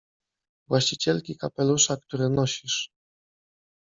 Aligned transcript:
—Właścicielki 0.69 1.37
kapelusza, 1.37 1.97
który 1.97 2.29
nosisz. 2.29 2.89